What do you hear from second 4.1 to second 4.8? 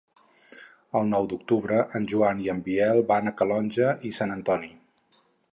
i Sant Antoni.